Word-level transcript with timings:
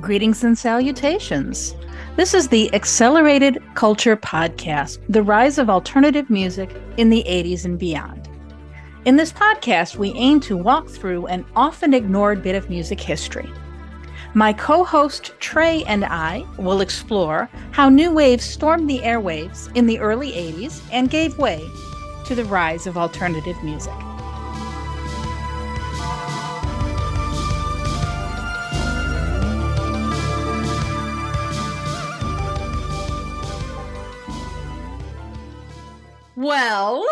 Greetings 0.00 0.44
and 0.44 0.56
salutations. 0.56 1.74
This 2.16 2.32
is 2.32 2.48
the 2.48 2.72
Accelerated 2.74 3.62
Culture 3.74 4.16
Podcast, 4.16 4.98
the 5.08 5.22
rise 5.22 5.58
of 5.58 5.68
alternative 5.68 6.30
music 6.30 6.70
in 6.96 7.10
the 7.10 7.24
80s 7.28 7.64
and 7.64 7.78
beyond. 7.78 8.28
In 9.04 9.16
this 9.16 9.32
podcast, 9.32 9.96
we 9.96 10.12
aim 10.14 10.40
to 10.40 10.56
walk 10.56 10.88
through 10.88 11.26
an 11.26 11.44
often 11.56 11.94
ignored 11.94 12.42
bit 12.42 12.54
of 12.54 12.70
music 12.70 13.00
history. 13.00 13.50
My 14.34 14.52
co 14.52 14.84
host 14.84 15.32
Trey 15.40 15.82
and 15.84 16.04
I 16.04 16.44
will 16.56 16.80
explore 16.80 17.50
how 17.72 17.88
new 17.88 18.12
waves 18.12 18.44
stormed 18.44 18.88
the 18.88 19.00
airwaves 19.00 19.74
in 19.76 19.86
the 19.86 19.98
early 19.98 20.30
80s 20.32 20.80
and 20.92 21.10
gave 21.10 21.36
way 21.38 21.60
to 22.28 22.34
the 22.34 22.44
rise 22.44 22.86
of 22.86 22.98
alternative 22.98 23.56
music. 23.64 23.90
Well, 36.36 37.08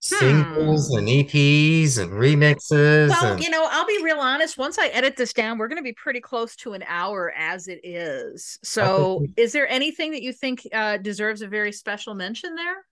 singles 0.00 0.90
and 0.90 1.06
EPs 1.06 1.98
and 1.98 2.10
remixes. 2.10 3.10
well, 3.10 3.34
and 3.34 3.40
you 3.44 3.50
know, 3.50 3.68
I'll 3.70 3.86
be 3.86 4.02
real 4.02 4.18
honest. 4.18 4.58
Once 4.58 4.80
I 4.80 4.88
edit 4.88 5.16
this 5.16 5.32
down, 5.32 5.58
we're 5.58 5.68
going 5.68 5.78
to 5.78 5.82
be 5.84 5.92
pretty 5.92 6.20
close 6.20 6.56
to 6.56 6.72
an 6.72 6.82
hour 6.88 7.32
as 7.36 7.68
it 7.68 7.78
is. 7.84 8.58
So, 8.64 9.24
is 9.36 9.52
there 9.52 9.68
anything 9.68 10.10
that 10.10 10.22
you 10.22 10.32
think 10.32 10.66
uh, 10.72 10.96
deserves 10.96 11.40
a 11.40 11.46
very 11.46 11.70
special 11.70 12.14
mention 12.14 12.56
there? 12.56 12.84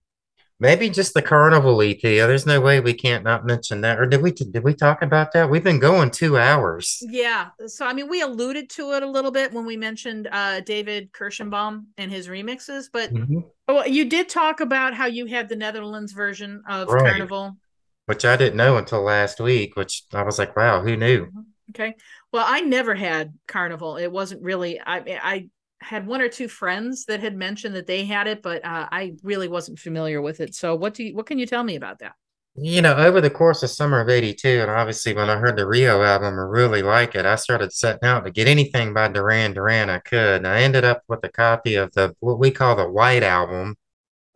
Maybe 0.59 0.89
just 0.89 1.13
the 1.13 1.21
Carnival 1.21 1.83
EP. 1.83 2.01
There's 2.01 2.47
no 2.47 2.63
way 2.63 2.81
we 2.81 2.95
can't 2.95 3.23
not 3.25 3.45
mention 3.45 3.83
that. 3.83 3.99
Or 3.99 4.07
did 4.07 4.23
we 4.23 4.31
did 4.33 4.65
we 4.65 4.73
talk 4.73 5.03
about 5.03 5.33
that? 5.33 5.51
We've 5.51 5.63
been 5.63 5.79
going 5.79 6.11
two 6.11 6.39
hours. 6.39 6.99
Yeah. 7.03 7.49
So, 7.67 7.85
I 7.87 7.93
mean, 7.93 8.09
we 8.09 8.23
alluded 8.23 8.71
to 8.71 8.93
it 8.93 9.03
a 9.03 9.07
little 9.11 9.31
bit 9.31 9.53
when 9.53 9.67
we 9.67 9.77
mentioned 9.77 10.29
uh, 10.33 10.61
David 10.61 11.13
Kershenbaum 11.13 11.85
and 11.99 12.11
his 12.11 12.29
remixes, 12.29 12.87
but 12.91 13.13
Mhm. 13.13 13.45
oh, 13.69 13.85
you 13.85 14.07
did 14.07 14.31
talk 14.31 14.61
about 14.61 14.95
how 14.95 15.05
you 15.07 15.27
had 15.27 15.51
the 15.51 15.57
Netherlands 15.57 16.13
version 16.13 16.63
of 16.67 16.89
Right. 16.89 17.05
Carnival. 17.05 17.59
Which 18.07 18.25
I 18.25 18.37
didn't 18.37 18.57
know 18.57 18.79
until 18.79 19.03
last 19.03 19.41
week, 19.41 19.77
which 19.77 20.05
I 20.15 20.23
was 20.23 20.39
like, 20.39 20.57
wow, 20.57 20.81
who 20.81 20.97
knew? 20.97 21.27
Okay. 21.71 21.97
Well, 22.33 22.45
I 22.49 22.61
never 22.61 22.95
had 22.95 23.35
Carnival. 23.47 23.97
It 23.99 24.11
wasn't 24.11 24.43
really. 24.43 24.81
I 24.81 25.19
I 25.23 25.49
had 25.81 26.07
one 26.07 26.21
or 26.21 26.29
two 26.29 26.49
friends 26.49 27.05
that 27.07 27.21
had 27.21 27.37
mentioned 27.37 27.75
that 27.77 27.87
they 27.87 28.05
had 28.05 28.27
it, 28.27 28.43
but 28.43 28.65
uh, 28.65 28.89
I 28.91 29.15
really 29.23 29.49
wasn't 29.49 29.79
familiar 29.79 30.21
with 30.23 30.41
it. 30.41 30.55
So, 30.55 30.75
what 30.75 30.95
do 30.95 31.05
you? 31.05 31.15
What 31.15 31.27
can 31.27 31.39
you 31.39 31.47
tell 31.47 31.63
me 31.63 31.77
about 31.77 31.99
that? 32.01 32.15
You 32.59 32.81
know, 32.81 32.97
over 32.97 33.21
the 33.21 33.29
course 33.29 33.63
of 33.63 33.69
summer 33.69 34.01
of 34.01 34.09
82, 34.09 34.49
and 34.63 34.71
obviously 34.71 35.15
when 35.15 35.29
I 35.29 35.37
heard 35.37 35.57
the 35.57 35.67
Rio 35.67 36.03
album 36.03 36.39
and 36.39 36.51
really 36.51 36.81
like 36.81 37.15
it, 37.15 37.27
I 37.27 37.37
started 37.37 37.71
setting 37.71 38.09
out 38.09 38.25
to 38.25 38.31
get 38.31 38.49
anything 38.49 38.95
by 38.95 39.09
Duran 39.09 39.53
Duran 39.53 39.91
I 39.91 39.99
could. 39.99 40.37
And 40.37 40.47
I 40.47 40.63
ended 40.63 40.83
up 40.83 41.03
with 41.07 41.23
a 41.23 41.29
copy 41.29 41.75
of 41.75 41.93
the 41.93 42.15
what 42.21 42.39
we 42.39 42.51
call 42.51 42.75
the 42.75 42.89
White 42.89 43.23
Album 43.23 43.77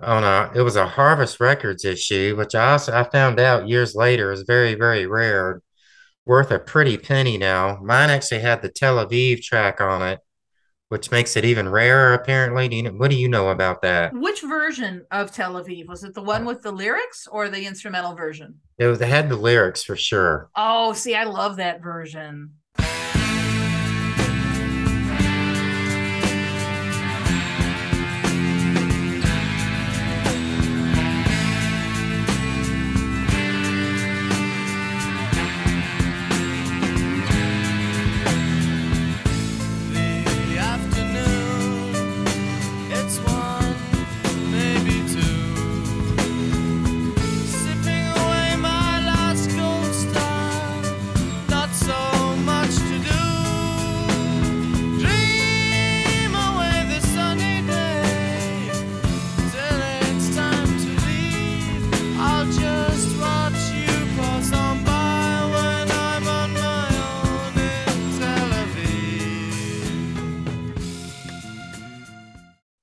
on 0.00 0.25
a 0.25 0.50
it 0.54 0.62
was 0.62 0.77
a 0.77 0.86
Harvest 0.86 1.41
Records 1.41 1.84
issue, 1.84 2.34
which 2.36 2.54
I 2.54 2.72
also 2.72 2.92
I 2.92 3.04
found 3.04 3.41
out 3.41 3.69
years 3.69 3.94
later 3.94 4.32
is 4.32 4.42
very, 4.42 4.75
very 4.75 5.06
rare, 5.06 5.62
worth 6.27 6.50
a 6.50 6.58
pretty 6.58 6.98
penny 6.98 7.38
now. 7.38 7.78
Mine 7.82 8.10
actually 8.10 8.41
had 8.41 8.62
the 8.62 8.69
Tel 8.69 8.97
Aviv 9.04 9.42
track 9.42 9.80
on 9.80 10.02
it, 10.02 10.20
which 10.91 11.12
makes 11.12 11.36
it 11.36 11.44
even 11.44 11.69
rarer 11.69 12.14
apparently. 12.14 12.69
Do 12.69 12.77
you 12.77 12.83
know, 12.83 12.91
what 12.91 13.10
do 13.10 13.16
you 13.16 13.28
know 13.28 13.48
about 13.48 13.80
that? 13.83 14.12
Which 14.12 14.42
version 14.42 15.06
of 15.12 15.32
Tel 15.32 15.55
Aviv 15.55 15.86
was 15.86 16.02
it? 16.02 16.14
The 16.14 16.22
one 16.22 16.42
uh. 16.42 16.47
with 16.47 16.62
the 16.62 16.72
lyrics 16.72 17.28
or 17.30 17.48
the 17.48 17.64
instrumental 17.64 18.14
version? 18.14 18.56
It 18.77 18.86
was, 18.86 19.00
it 19.00 19.08
had 19.08 19.28
the 19.28 19.36
lyrics 19.36 19.84
for 19.84 19.94
sure. 19.94 20.50
Oh, 20.56 20.92
see, 20.92 21.14
I 21.14 21.24
love 21.24 21.56
that 21.56 21.80
version. 21.80 22.55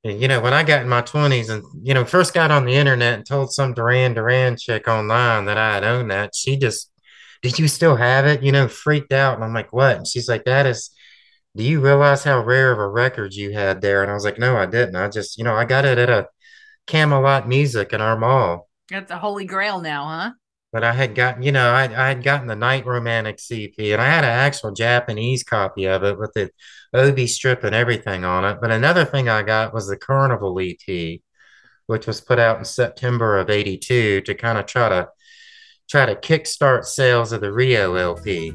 You 0.07 0.27
know, 0.27 0.39
when 0.39 0.53
I 0.53 0.63
got 0.63 0.81
in 0.81 0.89
my 0.89 1.01
20s 1.01 1.49
and, 1.49 1.63
you 1.81 1.93
know, 1.93 2.05
first 2.05 2.33
got 2.33 2.51
on 2.51 2.65
the 2.65 2.73
internet 2.73 3.15
and 3.15 3.25
told 3.25 3.51
some 3.51 3.73
Duran 3.73 4.13
Duran 4.13 4.55
chick 4.55 4.87
online 4.87 5.45
that 5.45 5.57
I 5.57 5.73
had 5.73 5.83
owned 5.83 6.11
that, 6.11 6.35
she 6.35 6.57
just, 6.57 6.91
did 7.41 7.59
you 7.59 7.67
still 7.67 7.95
have 7.95 8.25
it? 8.25 8.41
You 8.41 8.51
know, 8.51 8.67
freaked 8.67 9.11
out. 9.11 9.35
And 9.35 9.43
I'm 9.43 9.53
like, 9.53 9.73
what? 9.73 9.97
And 9.97 10.07
she's 10.07 10.29
like, 10.29 10.45
that 10.45 10.65
is, 10.65 10.91
do 11.55 11.63
you 11.63 11.81
realize 11.81 12.23
how 12.23 12.39
rare 12.39 12.71
of 12.71 12.79
a 12.79 12.87
record 12.87 13.33
you 13.33 13.51
had 13.51 13.81
there? 13.81 14.01
And 14.01 14.11
I 14.11 14.13
was 14.13 14.23
like, 14.23 14.39
no, 14.39 14.55
I 14.55 14.65
didn't. 14.65 14.95
I 14.95 15.09
just, 15.09 15.37
you 15.37 15.43
know, 15.43 15.55
I 15.55 15.65
got 15.65 15.85
it 15.85 15.97
at 15.97 16.09
a 16.09 16.27
Camelot 16.85 17.47
Music 17.47 17.93
in 17.93 18.01
our 18.01 18.17
mall. 18.17 18.69
That's 18.89 19.09
the 19.09 19.17
Holy 19.17 19.45
Grail 19.45 19.81
now, 19.81 20.05
huh? 20.05 20.31
But 20.71 20.83
I 20.83 20.91
had 20.91 21.15
gotten, 21.15 21.43
you 21.43 21.51
know, 21.51 21.71
I, 21.71 21.83
I 21.83 22.09
had 22.09 22.23
gotten 22.23 22.47
the 22.47 22.55
Night 22.55 22.85
Romantic 22.85 23.39
EP 23.49 23.73
and 23.79 24.01
I 24.01 24.05
had 24.05 24.25
an 24.25 24.31
actual 24.31 24.71
Japanese 24.71 25.43
copy 25.43 25.85
of 25.85 26.03
it 26.03 26.19
with 26.19 26.33
the 26.33 26.51
obi 26.93 27.27
strip 27.27 27.63
and 27.63 27.73
everything 27.73 28.25
on 28.25 28.43
it. 28.43 28.59
But 28.61 28.71
another 28.71 29.05
thing 29.05 29.29
I 29.29 29.43
got 29.43 29.73
was 29.73 29.87
the 29.87 29.97
Carnival 29.97 30.59
EP, 30.59 31.21
which 31.85 32.05
was 32.05 32.21
put 32.21 32.39
out 32.39 32.57
in 32.59 32.65
September 32.65 33.37
of 33.37 33.49
82 33.49 34.21
to 34.21 34.35
kind 34.35 34.57
of 34.57 34.65
try 34.65 34.89
to 34.89 35.09
try 35.89 36.05
to 36.05 36.15
kickstart 36.15 36.85
sales 36.85 37.31
of 37.31 37.41
the 37.41 37.53
Rio 37.53 37.95
LP. 37.95 38.53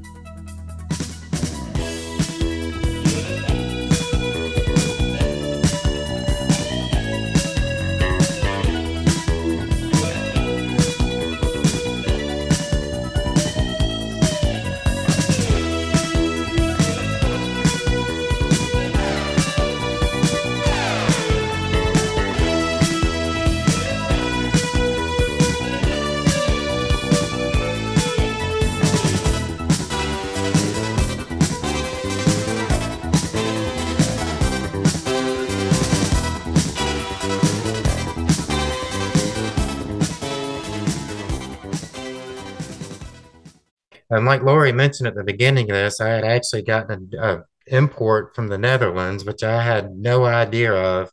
And 44.13 44.27
like 44.27 44.43
Lori 44.43 44.73
mentioned 44.73 45.07
at 45.07 45.15
the 45.15 45.25
beginning 45.25 45.71
of 45.71 45.77
this, 45.77 45.99
I 45.99 46.09
had 46.09 46.25
actually 46.25 46.63
gotten 46.63 47.09
an 47.19 47.45
import 47.67 48.37
from 48.37 48.49
the 48.49 48.59
Netherlands, 48.59 49.25
which 49.25 49.43
I 49.43 49.63
had 49.63 49.97
no 49.97 50.27
idea 50.27 50.75
of 50.75 51.11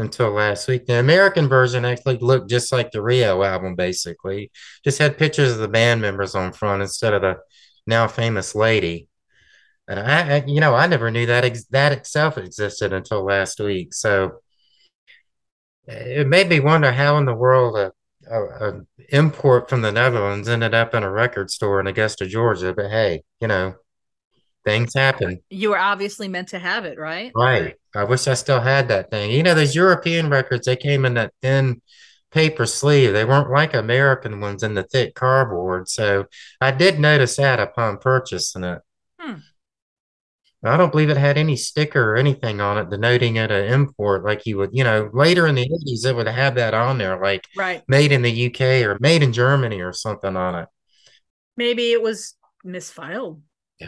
until 0.00 0.32
last 0.32 0.66
week. 0.66 0.86
The 0.86 0.98
American 0.98 1.48
version 1.48 1.84
actually 1.84 2.18
looked 2.18 2.50
just 2.50 2.72
like 2.72 2.90
the 2.90 3.02
Rio 3.02 3.44
album, 3.44 3.76
basically. 3.76 4.50
Just 4.82 4.98
had 4.98 5.16
pictures 5.16 5.52
of 5.52 5.58
the 5.58 5.68
band 5.68 6.00
members 6.00 6.34
on 6.34 6.52
front 6.52 6.82
instead 6.82 7.14
of 7.14 7.22
the 7.22 7.36
now 7.86 8.08
famous 8.08 8.56
lady. 8.56 9.08
And 9.86 10.00
I, 10.00 10.38
I 10.38 10.44
you 10.44 10.60
know, 10.60 10.74
I 10.74 10.88
never 10.88 11.08
knew 11.12 11.26
that 11.26 11.44
ex- 11.44 11.66
that 11.66 11.92
itself 11.92 12.36
existed 12.36 12.92
until 12.92 13.24
last 13.24 13.60
week. 13.60 13.94
So 13.94 14.40
it 15.86 16.26
made 16.26 16.48
me 16.48 16.58
wonder 16.58 16.90
how 16.90 17.16
in 17.18 17.26
the 17.26 17.34
world 17.34 17.76
a, 17.76 17.92
a, 18.30 18.42
a 18.42 18.80
import 19.10 19.68
from 19.68 19.82
the 19.82 19.92
Netherlands 19.92 20.48
ended 20.48 20.74
up 20.74 20.94
in 20.94 21.02
a 21.02 21.10
record 21.10 21.50
store 21.50 21.80
in 21.80 21.86
Augusta, 21.86 22.26
Georgia. 22.26 22.72
But 22.72 22.90
hey, 22.90 23.22
you 23.40 23.48
know, 23.48 23.74
things 24.64 24.94
happen. 24.94 25.42
You 25.50 25.70
were 25.70 25.78
obviously 25.78 26.28
meant 26.28 26.48
to 26.48 26.58
have 26.58 26.84
it, 26.84 26.98
right? 26.98 27.32
Right. 27.34 27.74
I 27.94 28.04
wish 28.04 28.28
I 28.28 28.34
still 28.34 28.60
had 28.60 28.88
that 28.88 29.10
thing. 29.10 29.30
You 29.30 29.42
know, 29.42 29.54
those 29.54 29.74
European 29.74 30.30
records, 30.30 30.66
they 30.66 30.76
came 30.76 31.04
in 31.04 31.14
that 31.14 31.32
thin 31.42 31.82
paper 32.30 32.66
sleeve. 32.66 33.12
They 33.12 33.24
weren't 33.24 33.50
like 33.50 33.74
American 33.74 34.40
ones 34.40 34.62
in 34.62 34.74
the 34.74 34.84
thick 34.84 35.14
cardboard. 35.14 35.88
So 35.88 36.26
I 36.60 36.70
did 36.70 37.00
notice 37.00 37.36
that 37.36 37.58
upon 37.58 37.98
purchasing 37.98 38.64
it. 38.64 38.80
I 40.62 40.76
don't 40.76 40.90
believe 40.90 41.08
it 41.08 41.16
had 41.16 41.38
any 41.38 41.56
sticker 41.56 42.12
or 42.12 42.16
anything 42.16 42.60
on 42.60 42.76
it 42.76 42.90
denoting 42.90 43.36
it 43.36 43.50
an 43.50 43.72
import 43.72 44.24
like 44.24 44.44
you 44.44 44.58
would, 44.58 44.70
you 44.72 44.84
know, 44.84 45.08
later 45.12 45.46
in 45.46 45.54
the 45.54 45.62
80s, 45.66 46.04
it 46.04 46.14
would 46.14 46.28
have 46.28 46.56
that 46.56 46.74
on 46.74 46.98
there, 46.98 47.18
like 47.20 47.46
Right. 47.56 47.82
made 47.88 48.12
in 48.12 48.20
the 48.22 48.46
UK 48.46 48.84
or 48.84 48.98
made 49.00 49.22
in 49.22 49.32
Germany 49.32 49.80
or 49.80 49.92
something 49.94 50.36
on 50.36 50.54
it. 50.56 50.68
Maybe 51.56 51.92
it 51.92 52.02
was 52.02 52.34
misfiled. 52.64 53.40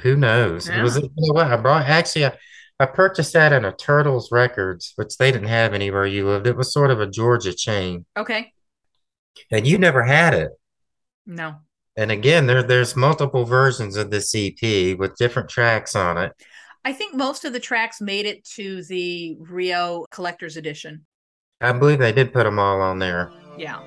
Who 0.02 0.16
knows? 0.16 0.68
It 0.68 0.80
was, 0.82 0.96
you 0.96 1.10
know 1.16 1.34
what? 1.34 1.46
I 1.48 1.56
brought 1.56 1.86
actually, 1.86 2.24
I, 2.26 2.38
I 2.80 2.86
purchased 2.86 3.34
that 3.34 3.52
in 3.52 3.66
a 3.66 3.72
Turtles 3.76 4.32
Records, 4.32 4.94
which 4.96 5.18
they 5.18 5.30
didn't 5.30 5.48
have 5.48 5.74
anywhere 5.74 6.06
you 6.06 6.26
lived. 6.26 6.46
It 6.46 6.56
was 6.56 6.72
sort 6.72 6.90
of 6.90 7.00
a 7.00 7.06
Georgia 7.06 7.52
chain, 7.52 8.06
Okay. 8.16 8.52
and 9.50 9.66
you 9.66 9.76
never 9.76 10.02
had 10.02 10.32
it. 10.32 10.50
No. 11.26 11.56
And 11.96 12.10
again, 12.10 12.46
there 12.46 12.62
there's 12.62 12.96
multiple 12.96 13.44
versions 13.44 13.96
of 13.96 14.10
this 14.10 14.34
EP 14.34 14.94
with 14.98 15.16
different 15.16 15.50
tracks 15.50 15.94
on 15.94 16.16
it. 16.16 16.32
I 16.84 16.92
think 16.92 17.14
most 17.14 17.44
of 17.44 17.52
the 17.52 17.60
tracks 17.60 18.00
made 18.00 18.26
it 18.26 18.44
to 18.56 18.82
the 18.84 19.36
Rio 19.38 20.04
Collector's 20.10 20.56
Edition. 20.56 21.06
I 21.60 21.72
believe 21.72 22.00
they 22.00 22.12
did 22.12 22.32
put 22.32 22.42
them 22.44 22.58
all 22.58 22.80
on 22.80 22.98
there. 22.98 23.32
Yeah. 23.56 23.80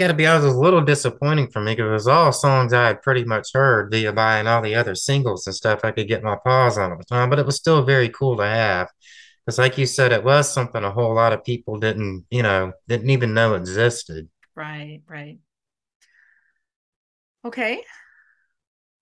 I, 0.00 0.04
I 0.04 0.06
got 0.06 0.12
to 0.12 0.16
be 0.16 0.26
honest, 0.26 0.44
it 0.44 0.48
was 0.48 0.56
a 0.56 0.60
little 0.60 0.80
disappointing 0.80 1.50
for 1.50 1.60
me 1.60 1.72
because 1.72 1.88
it 1.88 1.92
was 1.92 2.08
all 2.08 2.32
songs 2.32 2.72
I 2.72 2.88
had 2.88 3.02
pretty 3.02 3.24
much 3.24 3.52
heard 3.52 3.90
via 3.90 4.12
buying 4.12 4.46
all 4.46 4.62
the 4.62 4.74
other 4.74 4.94
singles 4.94 5.46
and 5.46 5.54
stuff 5.54 5.80
I 5.84 5.92
could 5.92 6.08
get 6.08 6.22
my 6.22 6.36
paws 6.36 6.78
on 6.78 6.92
at 6.92 6.98
the 6.98 7.04
time. 7.04 7.30
But 7.30 7.38
it 7.38 7.46
was 7.46 7.56
still 7.56 7.84
very 7.84 8.08
cool 8.08 8.36
to 8.38 8.44
have 8.44 8.88
because, 9.44 9.58
like 9.58 9.78
you 9.78 9.86
said, 9.86 10.12
it 10.12 10.24
was 10.24 10.52
something 10.52 10.84
a 10.84 10.90
whole 10.90 11.14
lot 11.14 11.32
of 11.32 11.44
people 11.44 11.78
didn't, 11.78 12.24
you 12.30 12.42
know, 12.42 12.72
didn't 12.88 13.10
even 13.10 13.34
know 13.34 13.54
existed. 13.54 14.28
Right. 14.54 15.02
Right. 15.08 15.38
Okay. 17.44 17.82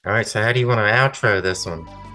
All 0.06 0.12
right, 0.12 0.26
so 0.26 0.42
how 0.42 0.52
do 0.52 0.60
you 0.60 0.68
want 0.68 0.78
to 0.78 0.84
outro 0.84 1.42
this 1.42 1.66
one? 1.66 2.07